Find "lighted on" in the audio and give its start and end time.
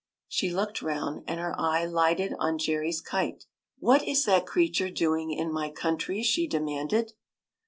1.85-2.57